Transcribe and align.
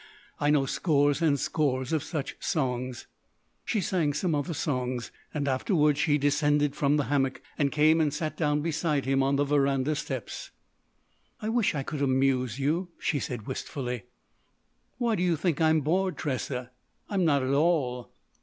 I 0.39 0.49
know 0.49 0.65
scores 0.65 1.21
and 1.21 1.39
scores 1.39 1.93
of 1.93 2.01
such 2.01 2.35
songs." 2.39 3.05
She 3.63 3.79
sang 3.81 4.13
some 4.13 4.33
other 4.33 4.55
songs. 4.55 5.11
Afterward 5.31 5.95
she 5.95 6.17
descended 6.17 6.75
from 6.75 6.97
the 6.97 7.03
hammock 7.03 7.39
and 7.55 7.71
came 7.71 8.01
and 8.01 8.11
sat 8.11 8.35
down 8.35 8.61
beside 8.61 9.05
him 9.05 9.21
on 9.21 9.35
the 9.35 9.45
veranda 9.45 9.93
steps. 9.95 10.49
"I 11.39 11.49
wish 11.49 11.75
I 11.75 11.83
could 11.83 12.01
amuse 12.01 12.57
you," 12.57 12.89
she 12.97 13.19
said 13.19 13.45
wistfully. 13.45 14.05
"Why 14.97 15.13
do 15.13 15.21
you 15.21 15.35
think 15.35 15.61
I'm 15.61 15.81
bored, 15.81 16.17
Tressa? 16.17 16.71
I'm 17.07 17.23
not 17.23 17.43
at 17.43 17.53
all." 17.53 18.11